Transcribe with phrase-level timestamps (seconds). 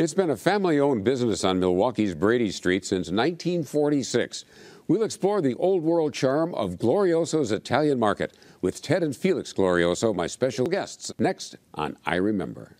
[0.00, 4.46] It's been a family owned business on Milwaukee's Brady Street since 1946.
[4.88, 10.14] We'll explore the old world charm of Glorioso's Italian Market with Ted and Felix Glorioso,
[10.16, 12.78] my special guests, next on I Remember.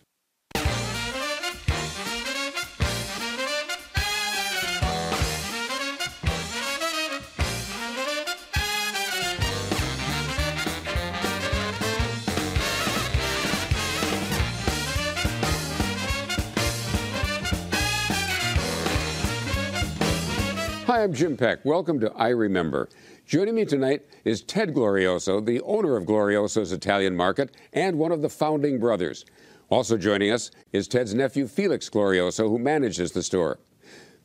[20.91, 21.63] Hi, I'm Jim Peck.
[21.63, 22.89] Welcome to I Remember.
[23.25, 28.21] Joining me tonight is Ted Glorioso, the owner of Glorioso's Italian Market and one of
[28.21, 29.23] the founding brothers.
[29.69, 33.57] Also joining us is Ted's nephew Felix Glorioso, who manages the store.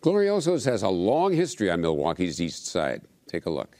[0.00, 3.02] Glorioso's has a long history on Milwaukee's east side.
[3.28, 3.76] Take a look.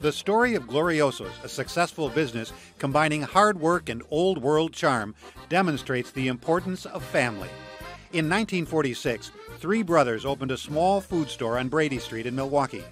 [0.00, 5.14] The story of Glorioso's, a successful business combining hard work and old world charm,
[5.48, 7.50] demonstrates the importance of family.
[8.12, 12.82] In 1946, three brothers opened a small food store on Brady Street in Milwaukee.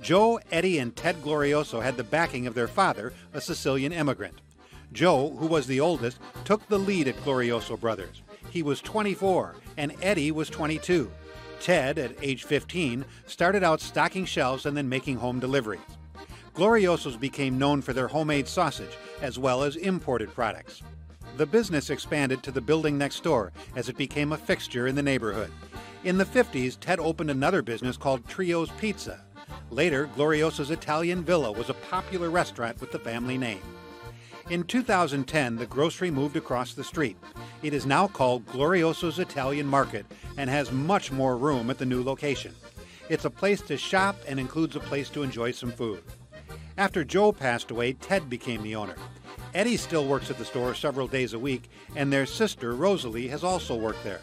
[0.00, 4.40] Joe, Eddie, and Ted Glorioso had the backing of their father, a Sicilian immigrant.
[4.90, 8.22] Joe, who was the oldest, took the lead at Glorioso Brothers.
[8.48, 11.12] He was 24, and Eddie was 22.
[11.60, 15.80] Ted, at age 15, started out stocking shelves and then making home deliveries.
[16.54, 20.80] Gloriosos became known for their homemade sausage as well as imported products.
[21.36, 25.02] The business expanded to the building next door as it became a fixture in the
[25.02, 25.50] neighborhood.
[26.04, 29.24] In the 50s, Ted opened another business called Trio's Pizza.
[29.70, 33.62] Later, Glorioso's Italian Villa was a popular restaurant with the family name.
[34.48, 37.16] In 2010, the grocery moved across the street.
[37.64, 42.04] It is now called Glorioso's Italian Market and has much more room at the new
[42.04, 42.54] location.
[43.08, 46.02] It's a place to shop and includes a place to enjoy some food.
[46.76, 48.96] After Joe passed away, Ted became the owner.
[49.54, 53.44] Eddie still works at the store several days a week, and their sister, Rosalie, has
[53.44, 54.20] also worked there.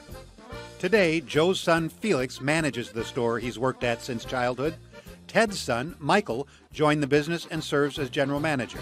[0.77, 4.75] Today, Joe's son, Felix, manages the store he's worked at since childhood.
[5.27, 8.79] Ted's son, Michael, joined the business and serves as general manager.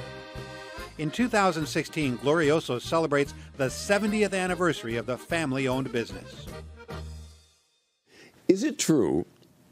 [0.97, 6.47] In 2016, Glorioso celebrates the 70th anniversary of the family owned business.
[8.47, 9.27] Is it true?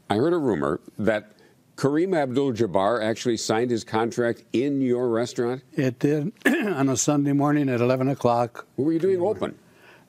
[0.08, 1.32] I heard a rumor that
[1.78, 5.62] Kareem Abdul Jabbar actually signed his contract in your restaurant?
[5.74, 8.66] It did on a Sunday morning at 11 o'clock.
[8.74, 9.56] What were you doing open?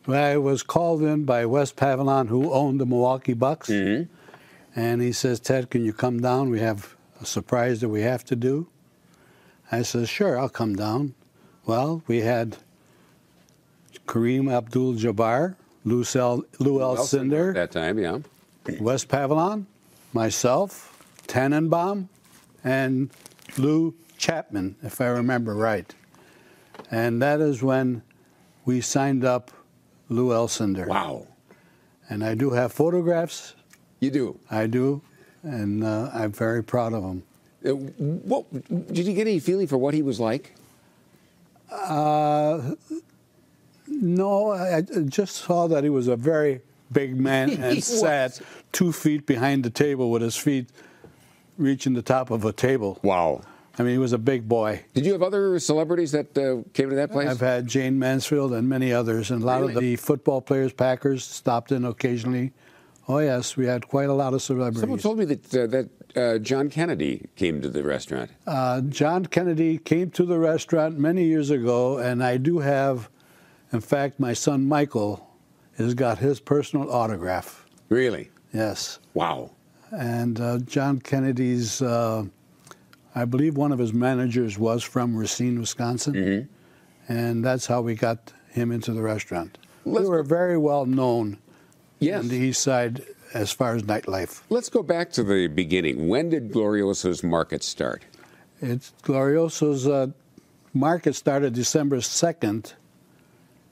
[0.07, 3.69] I was called in by Wes Pavalon, who owned the Milwaukee Bucks.
[3.69, 4.11] Mm-hmm.
[4.75, 6.49] And he says, Ted, can you come down?
[6.49, 8.67] We have a surprise that we have to do.
[9.71, 11.13] I said, sure, I'll come down.
[11.67, 12.57] Well, we had
[14.07, 15.55] Kareem Abdul Jabbar,
[15.85, 18.17] Lou, Lou Alcindor, At that time, yeah.
[18.79, 19.65] Wes Pavalon,
[20.13, 20.88] myself,
[21.29, 22.09] Tannenbaum,
[22.63, 23.11] and
[23.57, 25.93] Lou Chapman, if I remember right.
[26.91, 28.01] And that is when
[28.65, 29.51] we signed up
[30.09, 30.87] Lou Alcindor.
[30.87, 31.27] Wow.
[32.09, 33.53] And I do have photographs.
[33.99, 34.39] You do.
[34.49, 35.01] I do,
[35.43, 37.23] and uh, I'm very proud of him.
[37.63, 38.51] Uh, what,
[38.91, 40.55] did you get any feeling for what he was like?
[41.71, 42.71] Uh,
[43.87, 46.61] no, I just saw that he was a very
[46.91, 48.41] big man and sat
[48.71, 50.67] two feet behind the table with his feet
[51.59, 52.99] reaching the top of a table.
[53.03, 53.41] Wow.
[53.77, 54.83] I mean, he was a big boy.
[54.93, 57.29] Did you have other celebrities that uh, came to that place?
[57.29, 61.23] I've had Jayne Mansfield and many others, and a lot of the football players, Packers,
[61.23, 62.51] stopped in occasionally.
[63.07, 64.81] Oh yes, we had quite a lot of celebrities.
[64.81, 68.31] Someone told me that uh, that uh, John Kennedy came to the restaurant.
[68.45, 73.09] Uh, John Kennedy came to the restaurant many years ago, and I do have,
[73.71, 75.25] in fact, my son Michael
[75.77, 77.65] has got his personal autograph.
[77.87, 78.29] Really?
[78.53, 79.51] Yes, Wow.
[79.91, 82.25] And uh, John Kennedy's, uh,
[83.15, 87.13] I believe one of his managers was from Racine, Wisconsin, Mm-hmm.
[87.13, 89.57] and that's how we got him into the restaurant.
[89.85, 91.37] Let's we were very well known
[91.99, 92.19] Yes.
[92.23, 94.41] on the east side as far as nightlife.
[94.49, 96.07] Let's go back to the beginning.
[96.07, 98.03] When did Glorioso's market start?
[98.61, 100.07] It's Glorioso's uh,
[100.73, 102.73] market started December 2nd,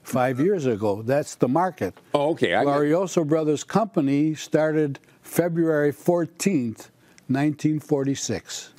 [0.03, 1.01] five years ago.
[1.01, 1.94] That's the market.
[2.13, 2.51] Oh, okay.
[2.51, 6.89] Glorioso Brothers Company started February 14th,
[7.27, 8.71] 1946.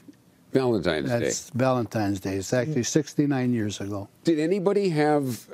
[0.52, 1.58] Valentine's That's Day.
[1.58, 2.36] Valentine's Day.
[2.36, 4.08] It's actually 69 years ago.
[4.24, 5.46] Did anybody have,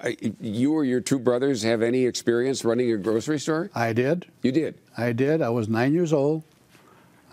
[0.00, 0.10] uh,
[0.40, 3.70] you or your two brothers, have any experience running a grocery store?
[3.74, 4.26] I did.
[4.42, 4.74] You did.
[4.98, 5.40] I did.
[5.40, 6.42] I was nine years old.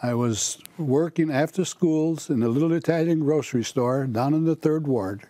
[0.04, 4.88] I was working after schools in a little Italian grocery store down in the third
[4.88, 5.24] ward.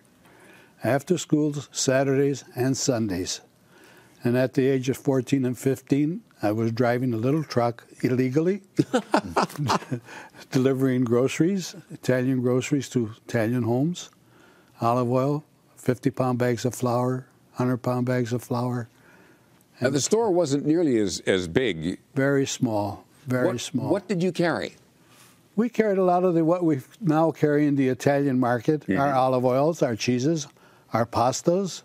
[0.84, 3.40] After schools, Saturdays and Sundays.
[4.22, 8.62] And at the age of 14 and 15, I was driving a little truck illegally,
[10.50, 14.10] delivering groceries, Italian groceries to Italian homes,
[14.80, 15.44] olive oil,
[15.76, 18.88] 50 pound bags of flour, 100 pound bags of flour.
[19.80, 21.98] Now, the store wasn't nearly as, as big.
[22.14, 23.90] Very small, very what, small.
[23.90, 24.74] What did you carry?
[25.54, 28.98] We carried a lot of the what we now carry in the Italian market: Mm-hmm.
[28.98, 30.48] our olive oils, our cheeses,
[30.92, 31.82] our pastas,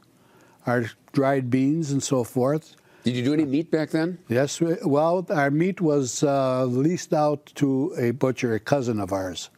[0.65, 2.75] our dried beans, and so forth.
[3.07, 4.17] Did you do any meat back then?
[4.27, 9.13] Yes, we- well, our meat was uh, leased out to a butcher, a cousin of
[9.13, 9.49] ours.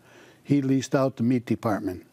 [0.43, 2.05] He leased out the meat department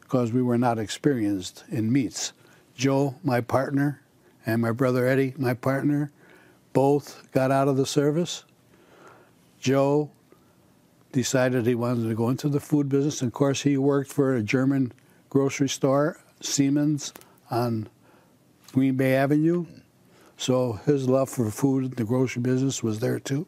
[0.00, 2.32] because we were not experienced in meats.
[2.76, 4.00] Joe, my partner,
[4.46, 6.12] and my brother Eddie, my partner,
[6.72, 8.44] both got out of the service.
[9.58, 10.12] Joe
[11.10, 13.22] decided he wanted to go into the food business.
[13.22, 14.92] Of course, he worked for a German
[15.30, 17.12] grocery store, Siemens,
[17.50, 17.88] on
[18.72, 19.66] Green Bay Avenue.
[20.40, 23.46] So his love for food and the grocery business was there too.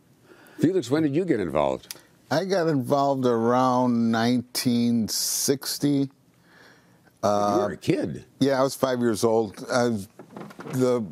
[0.58, 1.98] Felix, when did you get involved?
[2.30, 5.88] I got involved around 1960.
[5.88, 6.08] you
[7.22, 8.26] were a uh, kid.
[8.40, 9.64] Yeah, I was five years old.
[9.72, 10.08] I was,
[10.72, 11.02] the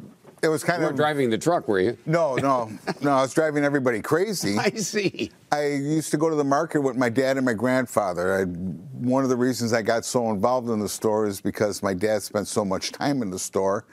[0.42, 1.96] it was kind You of driving the truck, were you?
[2.04, 3.12] no, no, no.
[3.12, 4.58] I was driving everybody crazy.
[4.58, 5.30] I see.
[5.50, 8.34] I used to go to the market with my dad and my grandfather.
[8.34, 11.94] I, one of the reasons I got so involved in the store is because my
[11.94, 13.86] dad spent so much time in the store,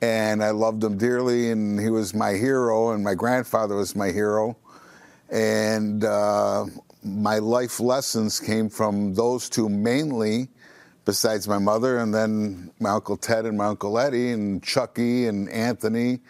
[0.00, 4.10] and I loved him dearly, and he was my hero, and my grandfather was my
[4.10, 4.56] hero,
[5.30, 6.66] and uh,
[7.02, 10.48] my life lessons came from those two mainly.
[11.04, 15.48] Besides my mother, and then my uncle Ted and my uncle Eddie, and Chucky and
[15.48, 16.20] Anthony.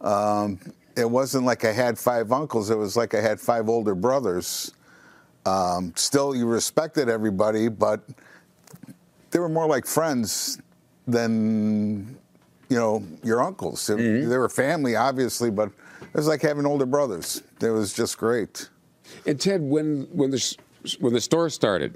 [0.00, 0.58] Um,
[0.96, 2.70] it wasn't like I had five uncles.
[2.70, 4.72] It was like I had five older brothers.
[5.44, 8.00] Um, still, you respected everybody, but
[9.30, 10.62] they were more like friends
[11.06, 12.16] than
[12.72, 13.86] you know your uncles.
[13.86, 15.68] They- They were family, obviously, but
[16.00, 17.42] it was like having older brothers.
[17.60, 18.70] It was just great.
[19.26, 20.40] And Ted, when when the
[21.00, 21.90] when the store started,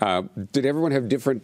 [0.00, 0.22] uh,
[0.52, 1.42] did everyone have different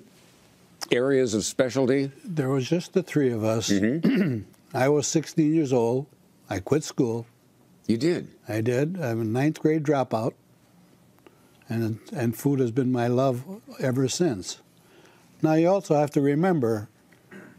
[0.93, 2.13] areas of specialty?
[2.25, 3.69] There was just the three of us.
[3.71, 4.43] Mm-hmm.
[4.85, 6.07] I was 16 years old.
[6.49, 7.27] I quit school.
[7.89, 8.29] You did.
[8.49, 9.01] I did.
[9.01, 10.35] I'm a ninth grade dropout,
[11.69, 13.43] and and food has been my love
[13.81, 14.61] ever since.
[15.43, 16.89] Now you also have to remember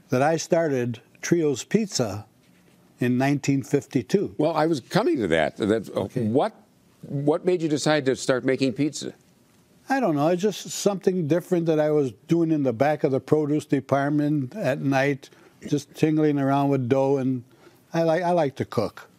[0.10, 2.26] that I started Trio's Pizza
[3.02, 4.36] in 1952.
[4.38, 5.60] Well, I was coming to that.
[5.60, 6.24] Uh, Okay.
[6.24, 6.54] what
[7.02, 9.14] what made you decide to start making pizza?
[9.90, 10.30] I don't know.
[10.30, 14.56] It's just something different that I was doing in the back of the produce department
[14.56, 15.30] at night,
[15.68, 17.44] just tingling around with dough, and
[17.94, 19.10] I like I like to cook.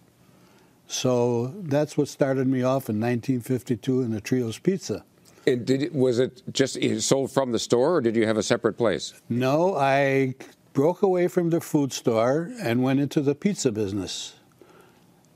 [0.86, 5.04] So that's what started me off in 1952 in the Trio's Pizza.
[5.46, 8.78] And did was it just sold from the store, or did you have a separate
[8.78, 9.12] place?
[9.28, 10.34] No, I
[10.78, 14.34] broke away from the food store and went into the pizza business.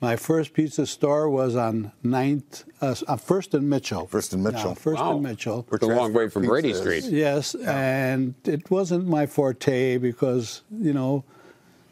[0.00, 4.06] My first pizza store was on Ninth, uh, uh, First and Mitchell.
[4.06, 4.68] First and Mitchell.
[4.68, 5.14] Yeah, First Wow.
[5.14, 5.64] and Mitchell.
[5.68, 7.02] Where It's a long way Transfer from Brady Street.
[7.06, 11.24] Yes, and it wasn't my forte because you know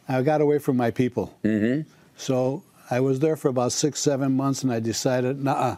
[0.07, 1.37] I got away from my people.
[1.43, 1.89] Mm-hmm.
[2.15, 5.75] So I was there for about six, seven months, and I decided, nah,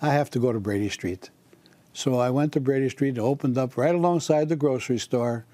[0.00, 1.28] I have to go to Brady Street.
[1.92, 5.44] So I went to Brady Street, and opened up right alongside the grocery store,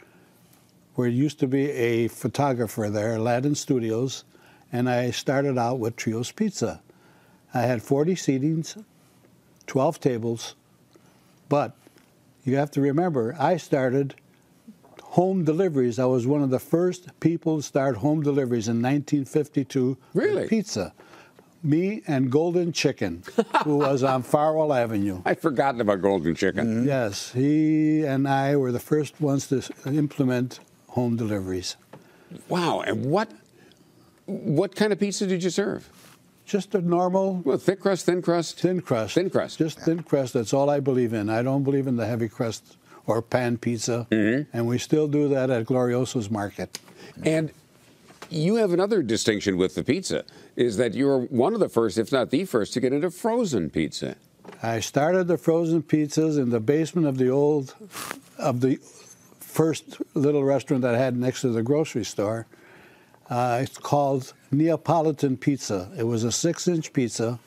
[0.98, 4.24] where it used to be a photographer there, Aladdin Studios,
[4.72, 6.82] and I started out with Trio's Pizza.
[7.54, 8.84] I had 40 seatings,
[9.68, 10.56] 12 tables,
[11.48, 11.76] but
[12.42, 14.16] you have to remember, I started
[15.00, 16.00] home deliveries.
[16.00, 19.90] I was one of the first people to start home deliveries in 1952.
[19.90, 20.48] with Really?
[20.48, 20.92] Pizza.
[21.62, 23.22] Me and Golden Chicken,
[23.62, 25.22] who was on Farwell Avenue.
[25.24, 26.84] I'd forgotten about Golden Chicken.
[26.84, 30.58] Yes, he and I were the first ones to implement
[30.98, 31.76] home deliveries.
[32.48, 32.80] Wow!
[32.80, 33.30] And what
[34.26, 35.88] what kind of pizza did you serve?
[36.44, 39.14] Just a normal Well, thick crust, thin crust, thin crust.
[39.14, 39.58] Thin crust.
[39.58, 40.32] Just thin crust.
[40.32, 41.30] That's all I believe in.
[41.30, 42.76] I don't believe in the heavy crust
[43.06, 44.06] or pan pizza.
[44.10, 44.56] Mm-hmm.
[44.56, 46.78] And we still do that at Glorioso's Market.
[47.24, 47.52] And
[48.30, 50.24] you have another distinction with the pizza
[50.56, 53.70] is that you're one of the first, if not the first, to get into frozen
[53.70, 54.16] pizza.
[54.62, 57.74] I started the frozen pizzas in the basement of the old,
[58.38, 58.78] of the
[59.48, 62.46] first little restaurant that I had next to the grocery store.
[63.28, 65.90] Uh, it's called Neapolitan Pizza.
[65.96, 67.38] It was a six-inch pizza,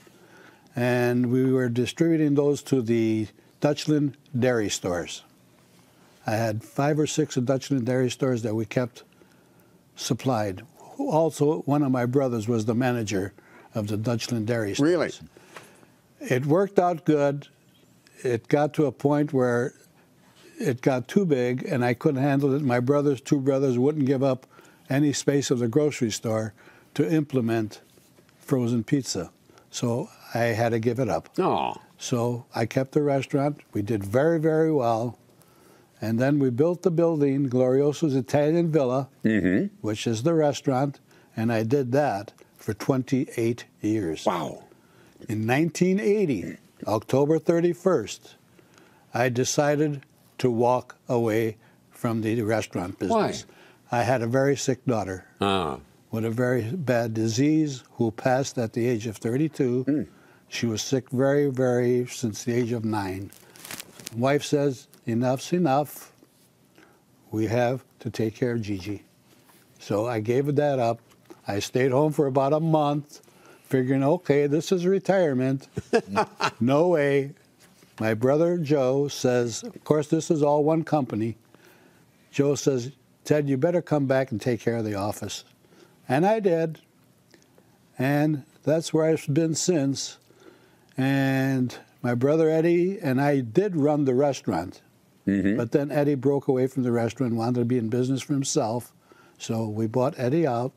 [0.75, 3.27] and we were distributing those to the
[3.61, 5.23] Dutchland dairy stores.
[6.25, 9.03] I had five or six of Dutchland dairy stores that we kept
[9.95, 10.63] supplied.
[10.97, 13.33] Also, one of my brothers was the manager
[13.73, 14.89] of the Dutchland dairy stores.
[14.89, 15.11] Really?
[16.19, 17.47] It worked out good.
[18.23, 19.73] It got to a point where
[20.61, 22.61] it got too big and I couldn't handle it.
[22.61, 24.45] My brothers, two brothers, wouldn't give up
[24.89, 26.53] any space of the grocery store
[26.93, 27.81] to implement
[28.39, 29.31] frozen pizza.
[29.69, 31.29] So I had to give it up.
[31.39, 33.61] Oh, So I kept the restaurant.
[33.73, 35.17] We did very, very well.
[36.01, 39.73] And then we built the building, Glorioso's Italian Villa, mm-hmm.
[39.81, 40.99] which is the restaurant,
[41.37, 44.25] and I did that for 28 years.
[44.25, 44.63] Wow.
[45.29, 48.33] In 1980, October 31st,
[49.13, 50.01] I decided
[50.41, 51.55] to walk away
[51.91, 53.45] from the restaurant business.
[53.91, 53.99] Why?
[53.99, 55.77] I had a very sick daughter Ah.
[56.09, 60.07] with a very bad disease who passed at the age of 32.
[60.47, 63.29] She was sick very, very since the age of nine.
[64.17, 66.11] Wife says, enough's enough.
[67.29, 69.03] We have to take care of Gigi.
[69.79, 70.99] So I gave that up.
[71.47, 73.21] I stayed home for about a month,
[73.63, 75.67] figuring, okay, this is retirement.
[76.59, 77.33] no way.
[78.01, 81.37] My brother Joe says, of course, this is all one company.
[82.31, 82.93] Joe says,
[83.25, 85.43] Ted, you better come back and take care of the office.
[86.09, 86.79] And I did.
[87.99, 90.17] And that's where I've been since.
[90.97, 94.81] And my brother Eddie and I did run the restaurant.
[95.27, 95.55] Mm-hmm.
[95.55, 98.91] But then Eddie broke away from the restaurant, wanted to be in business for himself.
[99.37, 100.71] So we bought Eddie out.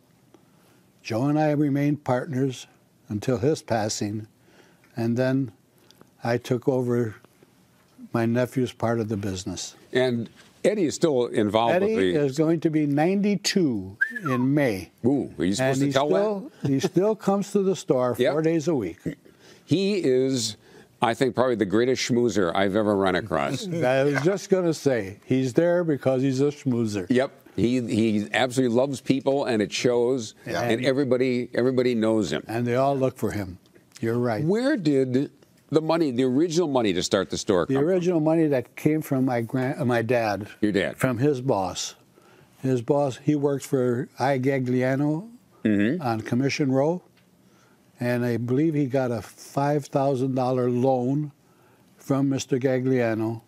[1.02, 2.66] Joe and I remained partners
[3.09, 4.26] until his passing.
[4.95, 5.52] And then
[6.25, 7.14] I took over
[8.12, 9.75] my nephew's part of the business.
[9.93, 10.28] And
[10.64, 12.21] Eddie is still involved Eddie with the.
[12.25, 14.90] is going to be 92 in May.
[15.04, 18.16] Ooh, are you supposed and to he tell still, he still comes to the store
[18.19, 18.33] Yep.
[18.33, 18.99] four days a week.
[19.66, 20.57] He is,
[21.02, 23.69] I think, probably the greatest schmoozer I've ever run across.
[23.69, 27.07] I was just going to say, he's there because he's a schmoozer.
[27.11, 27.31] Yep.
[27.57, 30.35] He he absolutely loves people, and it shows.
[30.45, 30.62] Yeah.
[30.62, 32.43] And everybody everybody knows him.
[32.49, 33.59] And they all look for him.
[34.00, 34.43] You're right.
[34.45, 35.31] Where did
[35.71, 39.25] the money, the original money to start the store, The original money that came from
[39.25, 40.97] my grand, uh, my dad, Your dad.
[40.97, 41.94] from his boss.
[42.62, 44.38] His boss, he worked for I.
[44.38, 45.30] Gagliano
[45.64, 46.02] Mm-hmm.
[46.02, 47.02] on Commission Row,
[47.99, 51.33] and I believe he got a five thousand dollar loan
[51.97, 52.61] from Mr.
[52.62, 53.40] Gagliano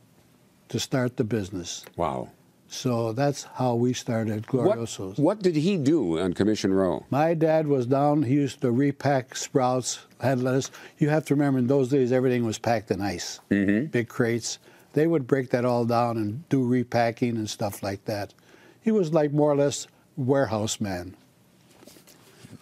[0.70, 1.85] to start the business.
[1.94, 2.30] Wow.
[2.68, 5.18] So that's how we started What, Gloriosos.
[5.18, 7.06] what did he do on Commission Row?
[7.11, 8.25] My dad was down.
[8.25, 10.70] He used to repack sprouts, had lettuce.
[10.99, 13.87] You have to remember, in those days, everything was packed in ice, Mm-hmm.
[13.87, 14.58] big crates.
[14.94, 18.35] They would break that all down and do repacking and stuff like that.
[18.82, 21.14] He was like more or less warehouse man.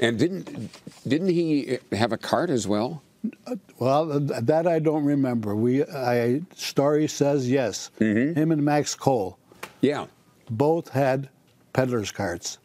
[0.01, 0.71] And didn't
[1.07, 3.03] didn't he have a cart as well?
[3.79, 5.55] Well, that I don't remember.
[5.55, 7.91] We, I, story says yes.
[8.01, 8.39] Mm-hmm.
[8.39, 9.39] Him and Max Cole
[9.85, 10.07] Yeah.
[10.51, 11.29] both had
[11.73, 12.59] peddlers carts.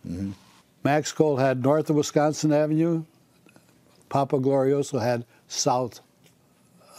[0.83, 3.03] Max Cole had north of Wisconsin Avenue.
[4.09, 5.99] Papa Glorioso had south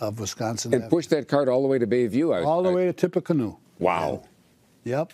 [0.01, 0.91] of Wisconsin And Avenue.
[0.97, 2.35] pushed that cart all the way to Bayview.
[2.35, 3.57] I- all the I- way to Tippecanoe.
[3.79, 4.23] Wow.
[4.85, 5.13] Yep.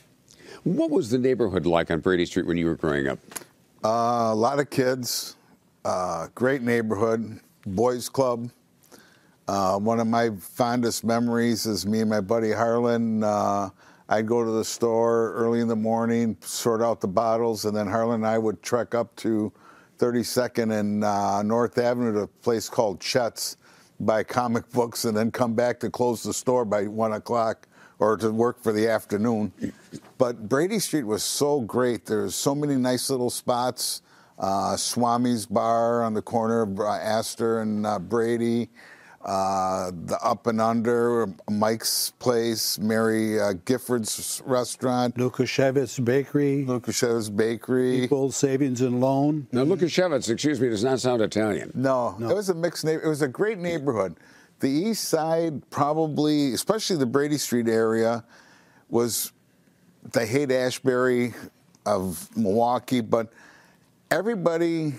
[0.64, 3.18] What was the neighborhood like on Brady Street when you were growing up?
[3.84, 5.36] Uh, a lot of kids,
[5.84, 8.50] uh, great neighborhood, boys club.
[9.48, 13.22] Uh, one of my fondest memories is me and my buddy Harlan.
[14.08, 17.88] I'd go to the store early in the morning, sort out the bottles, and then
[17.88, 19.52] Harlan and I would trek up to
[19.98, 23.56] 32nd and uh, North Avenue to a place called Chet's,
[23.98, 27.66] buy comic books, and then come back to close the store by one o'clock
[27.98, 29.52] or to work for the afternoon.
[30.18, 32.04] But Brady Street was so great.
[32.04, 34.02] There's so many nice little spots.
[34.38, 38.68] Uh, Swami's Bar on the corner of uh, Astor and uh, Brady.
[39.26, 48.04] Uh, the Up and Under, Mike's Place, Mary uh, Gifford's Restaurant, Lukashevitz Bakery, Lukashev's Bakery.
[48.04, 49.48] Equal Savings and Loan.
[49.50, 51.72] Now, Lukashevitz, excuse me, does not sound Italian.
[51.74, 53.02] No, it was a mixed neighbor.
[53.02, 54.16] It was a great neighborhood.
[54.60, 58.24] The east side, probably, especially the Brady Street area,
[58.88, 59.32] was
[60.12, 61.34] the Haight Ashbury
[61.84, 63.32] of Milwaukee, but
[64.12, 64.94] everybody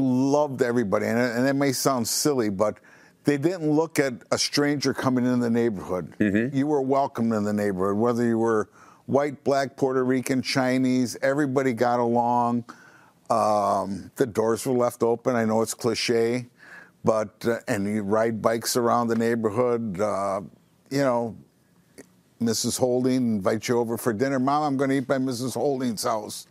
[0.00, 1.06] loved everybody.
[1.06, 2.78] And it, and it may sound silly, but
[3.24, 6.14] they didn't look at a stranger coming in the neighborhood.
[6.54, 8.68] You were welcomed in the neighborhood, whether you were
[9.06, 12.64] white, black, Puerto Rican, Chinese, everybody got along.
[13.28, 15.36] Um, the doors were left open.
[15.36, 16.46] I know it's cliche,
[17.04, 20.00] but uh, and you ride bikes around the neighborhood.
[20.00, 20.40] Uh,
[20.90, 21.36] you know,
[22.40, 22.78] Mrs.
[22.78, 24.38] Holding invites you over for dinner.
[24.38, 25.54] Mom, I'm going to eat by Mrs.
[25.54, 26.46] Holding's house,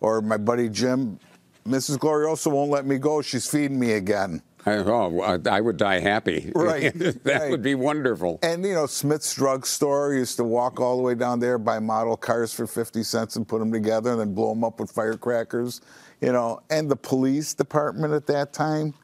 [0.00, 1.18] or my buddy Jim.
[1.66, 1.98] Mrs.
[1.98, 3.22] Gloriosa won't let me go.
[3.22, 4.42] She's feeding me again.
[4.64, 6.52] I, oh, I- would die happy.
[6.54, 7.50] Right, that right.
[7.50, 8.38] would be wonderful.
[8.42, 12.16] And you know, Smith's drugstore used to walk all the way down there, buy model
[12.16, 15.80] cars for fifty cents, and put them together, and then blow them up with firecrackers.
[16.20, 18.94] You know, and the police department at that time,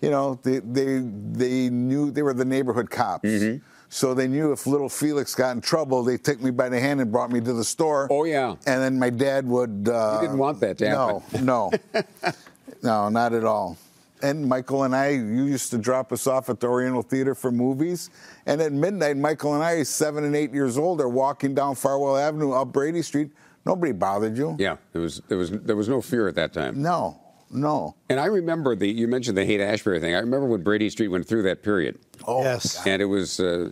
[0.00, 3.28] you know, they they they knew they were the neighborhood cops.
[3.28, 3.64] Mm-hmm.
[3.94, 7.00] So they knew if little Felix got in trouble, they took me by the hand
[7.00, 8.08] and brought me to the store.
[8.10, 8.56] Oh, yeah.
[8.66, 9.88] And then my dad would.
[9.88, 11.70] Uh, You didn't want that to No, no,
[12.82, 13.76] no, not at all.
[14.20, 17.52] and Michael and I, you used to drop us off at the Oriental Theater for
[17.52, 18.10] movies.
[18.46, 22.16] And at midnight, Michael and I, seven and eight years old, are walking down Farwell
[22.16, 23.30] Avenue up Brady Street.
[23.64, 24.56] Nobody bothered you.
[24.58, 26.82] Yeah, there was there was there was no fear at that time.
[26.82, 27.94] No, no.
[28.10, 30.16] And I remember the you mentioned the Haight Ashbury thing.
[30.16, 32.84] I remember when Brady Street went through that period, Oh, yes.
[32.88, 33.38] and it was.
[33.38, 33.70] Uh,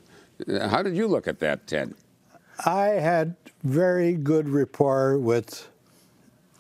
[0.49, 1.95] how did you look at that, Ted?
[2.65, 5.69] I had very good rapport with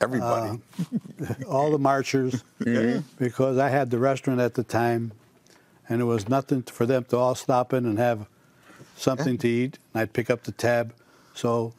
[0.03, 0.59] Everybody.
[1.21, 3.01] Uh, all the marchers mm-hmm.
[3.25, 5.13] because I had the restaurant at the time,
[5.89, 8.27] and it was nothing for them to all stop in and have
[8.97, 9.79] something to eat.
[9.95, 10.93] And I'd pick up the tab.
[11.35, 11.73] So,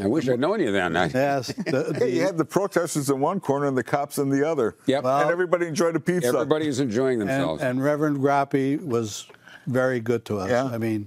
[0.00, 0.96] I wish I'd known you then.
[0.96, 4.30] I, yes, the, Hey, you had the protesters in one corner and the cops in
[4.30, 4.74] the other.
[4.86, 5.04] Yep.
[5.04, 6.28] and everybody enjoyed a pizza.
[6.28, 7.62] Everybody's enjoying and, themselves.
[7.62, 9.26] and Reverend Groppi was
[9.66, 10.50] very good to us.
[10.50, 10.64] Yeah.
[10.64, 11.06] I mean,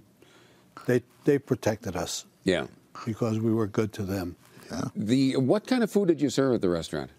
[0.88, 2.68] they they protected us yeah.
[3.06, 4.36] because we were good to them.
[4.72, 4.82] Yeah.
[4.96, 7.12] The what kind of food did you serve at the restaurant?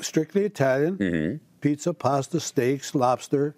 [0.00, 1.36] Strictly Italian, Mm-hmm.
[1.60, 3.54] pizza, pasta, steaks, lobster,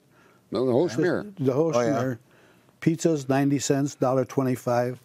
[0.50, 1.32] Well, the whole schmear.
[1.38, 2.14] the whole Oh, yeah.
[2.80, 5.00] Pizzas ninety cents, dollar twenty five.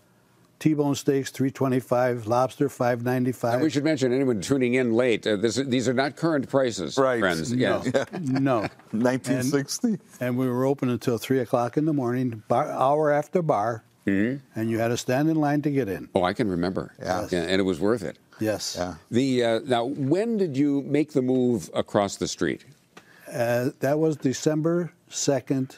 [0.59, 2.25] T-bone steaks three twenty five.
[2.25, 3.61] Lobster five ninety-five.
[3.61, 5.25] We should mention anyone tuning in late.
[5.27, 7.19] Uh, this, these are not current prices, Right.
[7.19, 7.51] friends.
[7.51, 8.05] no, Yes.
[8.19, 8.59] no.
[8.91, 9.99] 1960.
[10.19, 14.59] And we were open until three o'clock in the morning, bar, hour after bar, Mm-hmm.
[14.59, 16.07] and you had to stand in line to get in.
[16.15, 16.93] Oh, I can remember.
[16.97, 17.27] Yeah.
[17.31, 18.17] and it was worth it.
[18.39, 18.75] Yes.
[18.77, 18.95] Yeah.
[19.11, 22.63] The uh, now, when did you make the move across the street?
[23.31, 25.77] Uh, that was December 2nd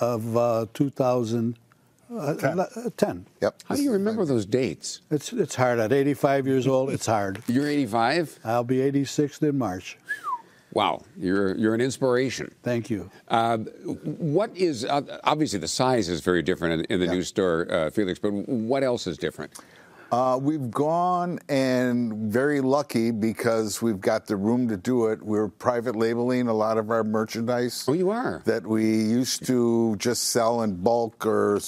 [0.00, 3.26] of uh, 2010.
[3.42, 3.62] Yep.
[3.68, 5.02] How do you remember those dates?
[5.10, 5.78] It's, it's hard.
[5.78, 7.42] At 85 years old, it's hard.
[7.46, 8.38] You're 85.
[8.44, 9.98] I'll be 86 in March.
[10.72, 12.54] Wow, you're you're an inspiration.
[12.62, 13.10] Thank you.
[13.28, 17.12] Uh, what is uh, obviously the size is very different in, in the Yeah.
[17.12, 18.18] new store, uh, Felix.
[18.20, 19.52] But what else is different?
[20.12, 25.22] Uh, we've gone and very lucky because we've got the room to do it.
[25.22, 27.84] We're private labeling a lot of our merchandise.
[27.86, 28.42] Oh, you are.
[28.44, 31.60] that we used to just sell in bulk or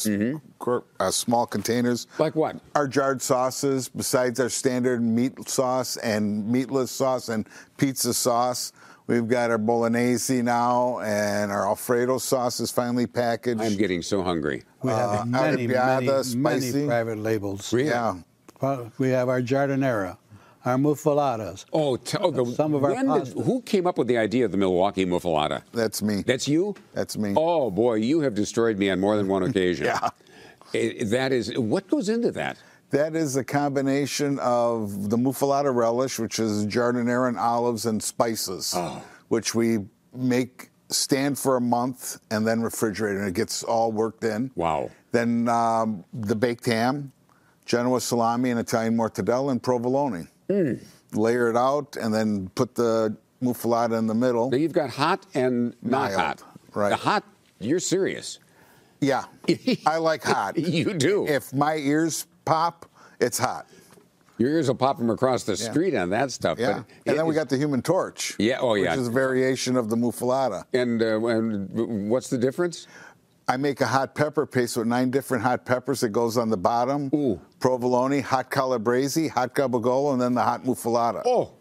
[0.58, 2.08] cor- uh, small containers.
[2.18, 2.56] Like what?
[2.74, 8.72] Our jarred sauces, besides our standard meat sauce and meatless sauce and pizza sauce,
[9.06, 13.60] we've got our bolognese now, and our Alfredo sauce is finally packaged.
[13.60, 14.62] I'm getting so hungry.
[14.82, 15.74] We have Uh, many, many,
[16.06, 17.72] arrabbiata, many private labels.
[17.72, 17.88] Really?
[17.90, 18.16] yeah.
[18.60, 20.16] Well, We have our jardinera,
[20.64, 21.64] our muffaladas.
[21.72, 24.44] Oh, tell oh the, Some of our when did, who came up with the idea
[24.44, 25.62] of the Milwaukee muffalata?
[25.72, 26.22] That's me.
[26.22, 26.76] That's you.
[26.94, 27.34] That's me.
[27.36, 29.86] Oh boy, you have destroyed me on more than one occasion.
[29.92, 30.10] Yeah.
[30.74, 32.56] Eh, that is what goes into that.
[32.92, 38.74] That is a combination of the muffalata relish, which is jardinera and olives and spices,
[38.76, 39.02] Oh.
[39.28, 39.78] which we
[40.14, 44.50] make stand for a month and then refrigerate, and it gets all worked in.
[44.56, 44.90] Wow.
[45.10, 47.12] Then um, the baked ham,
[47.64, 50.28] Genoa salami, and Italian mortadella, and provolone.
[50.50, 50.74] Hmm.
[51.14, 54.50] Layer it out, and then put the muffalata in the middle.
[54.50, 56.42] Now you've got hot and not Mild, hot.
[56.74, 56.90] right.
[56.90, 57.24] The hot,
[57.58, 58.38] you're serious.
[59.00, 59.24] Yeah,
[59.86, 60.58] I like hot.
[60.58, 61.26] You do.
[61.26, 62.86] If my ears pop,
[63.20, 63.66] it's hot.
[64.38, 65.70] Your ears will pop from across the Yeah.
[65.70, 66.58] street on that stuff.
[66.58, 68.34] Yeah, but and then we got the Human Torch.
[68.38, 68.90] Yeah, oh, yeah.
[68.92, 70.64] which is a variation of the muffalata.
[70.72, 72.86] And, uh, and what's the difference?
[73.46, 76.56] I make a hot pepper paste with nine different hot peppers that goes on the
[76.56, 77.10] bottom.
[77.14, 77.40] Ooh.
[77.60, 81.22] Provolone, hot calabrese, hot gabagolo, and then the hot muffalata.
[81.24, 81.52] Oh,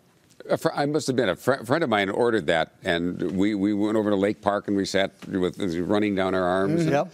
[0.57, 3.97] fr- I must admit, a fr- friend of mine ordered that, and we, we went
[3.97, 6.81] over to Lake Park and we sat with running down our arms.
[6.81, 7.11] and, Yep.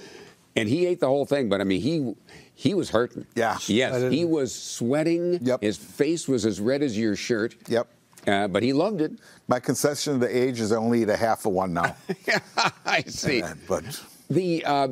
[0.57, 2.13] And he ate the whole thing, but I mean, he
[2.53, 3.25] he was hurting.
[3.35, 3.57] Yeah.
[3.67, 5.39] Yes, he was sweating.
[5.41, 5.61] Yep.
[5.61, 7.55] His face was as red as your shirt.
[7.67, 7.87] Yep.
[8.27, 9.11] Uh, but he loved it.
[9.47, 11.95] My concession to age is I only eat a half of one now.
[12.85, 13.41] I see.
[13.69, 13.85] but
[14.29, 14.87] The uh,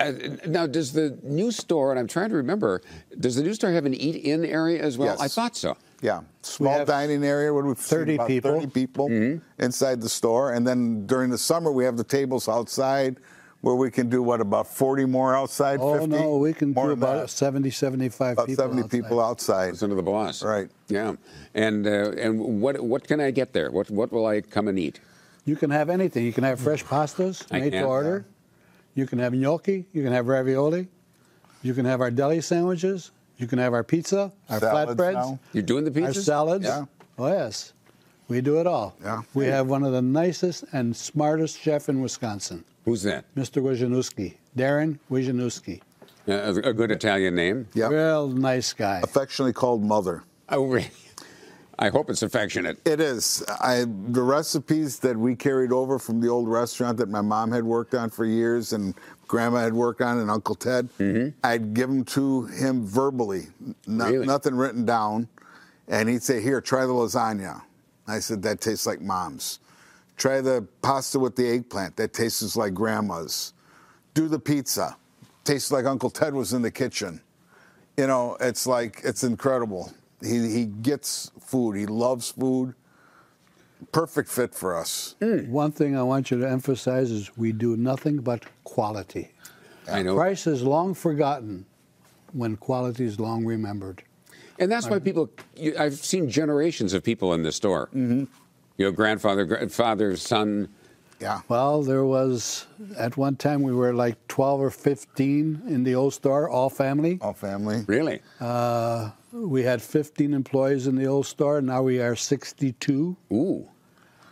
[0.00, 0.12] uh,
[0.46, 2.80] now does the new store, and I'm trying to remember,
[3.20, 5.08] does the new store have an eat-in area as well?
[5.18, 5.20] Yes.
[5.20, 5.76] I thought so.
[6.00, 7.52] yeah, small dining area.
[7.52, 8.54] What we 30 about people.
[8.60, 9.62] 30 people Mm-hmm.
[9.62, 13.18] inside the store, and then during the summer we have the tables outside
[13.62, 15.78] where we can do what about 40 more outside?
[15.80, 16.08] Oh, 50?
[16.08, 17.30] no, we can More do about that.
[17.30, 18.64] 70, 75 about people.
[18.64, 18.90] 70 outside.
[18.90, 19.70] people outside.
[19.70, 20.42] Listen to the boss.
[20.42, 20.68] Right.
[20.88, 21.14] Yeah.
[21.54, 23.70] And uh, and what what can I get there?
[23.70, 25.00] What what will I come and eat?
[25.44, 26.24] You can have anything.
[26.24, 27.82] You can have fresh pastas I made can.
[27.82, 28.26] to order.
[28.94, 29.86] You can have gnocchi.
[29.92, 30.88] You can have ravioli.
[31.62, 33.12] You can have our deli sandwiches.
[33.38, 35.38] You can have our pizza, our Salads flatbreads, now.
[35.52, 36.64] You're doing the our salads.
[36.64, 36.84] Yeah.
[37.18, 37.72] Oh yes,
[38.28, 38.94] we do it all.
[39.02, 39.22] Yeah.
[39.34, 43.32] We have one of the nicest and smartest chef in Wisconsin, Who's that?
[43.34, 43.62] Mr.
[43.62, 45.80] Wijanowski, Darren Wijanowski.
[46.28, 47.66] Uh, a, a good Italian name.
[47.74, 47.88] Yeah.
[47.88, 49.00] Real nice guy.
[49.02, 50.22] Affectionately called Mother.
[50.48, 50.90] Oh, really?
[51.78, 52.78] I hope it's affectionate.
[52.84, 53.42] It is.
[53.60, 57.64] I, the recipes that we carried over from the old restaurant that my mom had
[57.64, 58.94] worked on for years and
[59.26, 61.30] grandma had worked on and Uncle Ted, mm-hmm.
[61.42, 63.46] I'd give them to him verbally,
[63.86, 64.26] no, Really?
[64.26, 65.28] nothing written down.
[65.88, 67.62] And he'd say, Here, try the lasagna.
[68.06, 69.58] I said, That tastes like mom's.
[70.16, 71.96] Try the pasta with the eggplant.
[71.96, 73.54] That tastes like grandma's.
[74.14, 74.96] Do the pizza.
[75.44, 77.20] Tastes like Uncle Ted was in the kitchen.
[77.96, 79.92] You know, it's like, it's incredible.
[80.22, 81.76] He, he gets food.
[81.76, 82.74] He loves food.
[83.90, 85.16] Perfect fit for us.
[85.20, 89.32] One thing I want you to emphasize is we do nothing but quality.
[89.90, 90.14] I know.
[90.14, 91.66] Price is long forgotten
[92.32, 94.04] when quality is long remembered.
[94.58, 95.30] And that's why people,
[95.76, 97.88] I've seen generations of people in the store.
[97.88, 98.24] Mm-hmm.
[98.82, 100.68] You know, grandfather, grandfather, son.
[101.20, 101.42] Yeah.
[101.46, 102.66] Well, there was,
[102.98, 107.18] at one time, we were like 12 or 15 in the old store, all family.
[107.22, 107.84] All family.
[107.86, 108.20] Really?
[108.40, 111.60] Uh, we had 15 employees in the old store.
[111.62, 113.16] Now we are 62.
[113.32, 113.68] Ooh.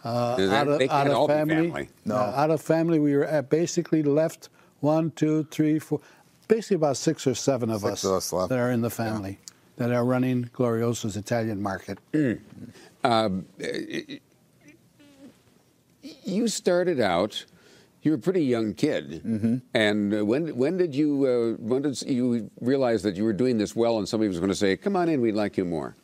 [0.02, 1.88] Uh, They- out of, they can't out of all be family, family.
[2.04, 2.16] No.
[2.16, 4.48] uh, out of family, we were at basically left
[4.80, 6.00] one, two, three, four,
[6.48, 8.48] basically about six or seven of Six us, of us left.
[8.48, 9.38] that are in the family
[9.76, 11.98] that are running Glorioso's Italian market.
[16.02, 17.44] You started out.
[18.02, 19.58] You were a pretty young kid, mm-hmm.
[19.74, 23.76] and when when did you uh, when did you realize that you were doing this
[23.76, 25.94] well, and somebody was going to say, "Come on in, we'd like you more."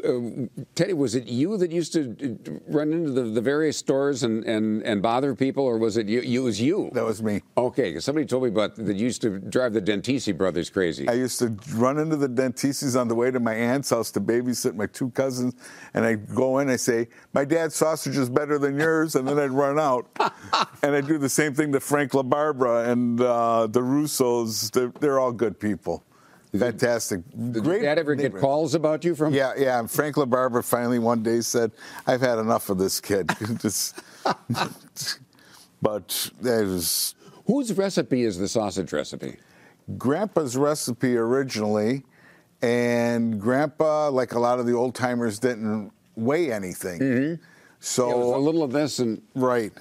[0.03, 4.23] uh, Teddy, was it you that used to uh, run into the, the various stores
[4.23, 6.21] and, and, and bother people, or was it you?
[6.21, 6.89] you it was you.
[6.93, 7.41] That was me.
[7.57, 11.07] Okay, 'cause somebody told me about that you used to drive the Dentisi brothers crazy.
[11.07, 14.21] I used to run into the Dentisis on the way to my aunt's house to
[14.21, 15.53] babysit my two cousins,
[15.93, 19.39] and I'd go in, I say, My dad's sausage is better than yours, and then
[19.39, 20.07] I'd run out.
[20.83, 24.71] and I do the same thing to Frank LaBarbera and uh, the Russos.
[24.71, 26.03] They're, they're all good people.
[26.57, 27.21] Fantastic.
[27.51, 29.33] Did your dad ever get calls about you from?
[29.33, 29.79] Yeah, yeah.
[29.79, 31.71] And Frank LaBarbera finally one day said,
[32.05, 33.29] I've had enough of this kid.
[33.61, 33.99] Just,
[35.81, 39.37] but was Whose recipe is the sausage recipe?
[39.97, 42.03] Grandpa's recipe originally,
[42.61, 46.99] and Grandpa, like a lot of the old timers, didn't weigh anything.
[46.99, 47.43] Mm-hmm.
[47.79, 49.71] So Yeah, a little of this and right.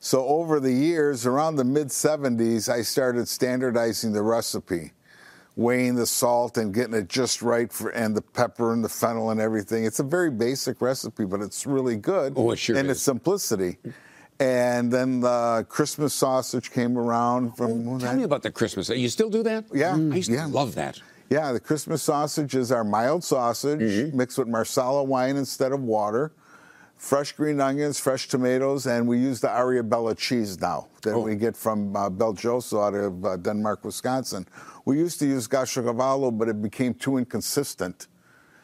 [0.00, 4.92] So over the years, around the mid 70s, I started standardizing the recipe,
[5.58, 9.30] weighing the salt and getting it just right for, and the pepper and the fennel
[9.32, 9.84] and everything.
[9.84, 12.92] It's a very basic recipe, but it's really good Oh, it sure in is.
[12.92, 13.76] its simplicity.
[14.40, 18.88] And then the Christmas sausage came around from Oh, tell me about the Christmas.
[18.88, 19.64] You still do that?
[19.74, 20.44] Yeah, I used yeah.
[20.44, 21.00] to love that.
[21.28, 24.16] Yeah, the Christmas sausage is our mild sausage Mm-hmm.
[24.16, 26.30] mixed with marsala wine instead of water,
[26.96, 31.22] fresh green onions, fresh tomatoes, and we use the Ariabella cheese now that Oh.
[31.22, 34.46] we get from uh, Belgioso out of uh, Denmark, Wisconsin.
[34.88, 38.06] We used to use caciocavallo, but it became too inconsistent.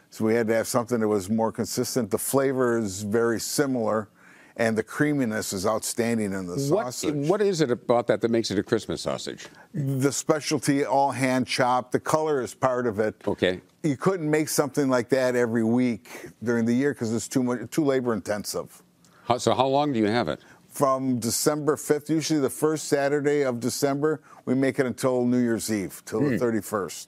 [0.09, 2.11] So we had to have something that was more consistent.
[2.11, 4.09] The flavor is very similar,
[4.57, 7.29] and the creaminess is outstanding in the What, sausage.
[7.29, 9.49] what is it about that that makes it a Christmas sausage?
[9.75, 11.93] the specialty, all hand chopped.
[11.93, 13.17] The color is part of it.
[13.27, 13.61] Okay.
[13.83, 17.71] You couldn't make something like that every week during the year because it's too much,
[17.71, 18.83] too labor intensive.
[19.25, 20.41] How, so how long do you have it?
[20.75, 25.73] From December 5th, usually the first Saturday of December, we make it until New Year's
[25.73, 26.43] Eve, till the hmm.
[26.43, 27.07] 31st.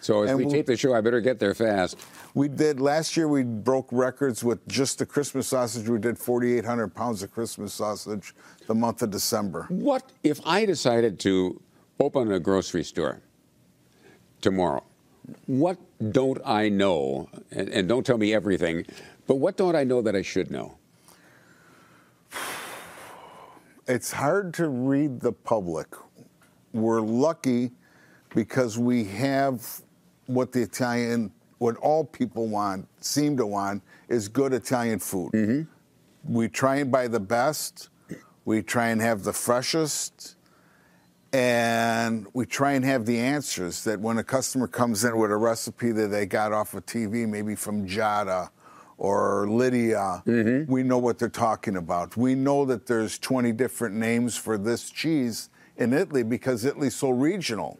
[0.00, 1.96] So as And we we'll- tape the show, I better get there fast.
[2.34, 3.28] We did last year.
[3.28, 5.88] We broke records with just the Christmas sausage.
[5.88, 8.34] We did 4,800 pounds of Christmas sausage
[8.66, 9.66] the month of December.
[9.68, 11.62] What if I decided to
[12.00, 13.20] open a grocery store
[14.40, 14.82] tomorrow?
[15.46, 15.78] what
[16.10, 17.28] don't I know?
[17.52, 18.84] And, and don't tell me everything,
[19.28, 20.78] but what don't I know that I should know?
[23.86, 25.88] It's hard to read the public.
[26.72, 27.70] We're lucky
[28.34, 29.82] because we have
[30.26, 35.32] what the Italian, what all people want, seem to want, is good Italian food.
[35.32, 36.34] Mm-hmm.
[36.34, 37.90] We try and buy the best.
[38.46, 40.36] We try and have the freshest.
[41.34, 45.36] And we try and have the answers that when a customer comes in with a
[45.36, 48.48] recipe that they got off of TV, maybe from Giada
[49.04, 50.72] or Lydia, mm-hmm.
[50.72, 52.16] we know what they're talking about.
[52.16, 57.10] We know that there's 20 different names for this cheese in Italy because Italy's so
[57.10, 57.78] regional.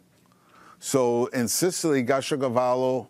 [0.77, 3.07] So in Sicily, caciocavallo,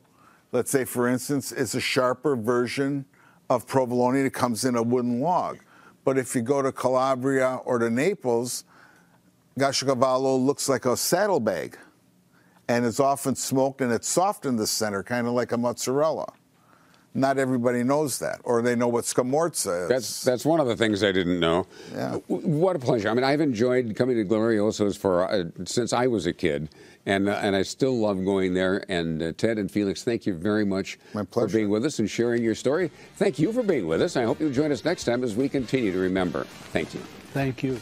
[0.53, 3.03] let's say for instance, is a sharper version
[3.49, 5.59] of provolone that comes in a wooden log.
[6.05, 8.63] But if you go to Calabria or to Naples,
[9.59, 11.77] caciocavallo looks like a saddlebag
[12.69, 16.31] and it's often smoked and it's soft in the center, kind of like a mozzarella.
[17.17, 19.89] Not everybody knows that, or they know what scamorza is.
[19.89, 21.65] That's that's one of the things I didn't know.
[21.93, 22.15] Yeah.
[22.27, 23.07] What a pleasure!
[23.07, 26.67] I mean, I've enjoyed coming to Glorioso's for uh, since I was a kid,
[27.05, 28.83] and uh, and I still love going there.
[28.89, 32.09] And uh, Ted and Felix, thank you very much My for being with us and
[32.09, 32.91] sharing your story.
[33.15, 34.17] Thank you for being with us.
[34.17, 36.43] I hope you'll join us next time as we continue to remember.
[36.73, 36.99] Thank you.
[37.31, 37.79] Thank you.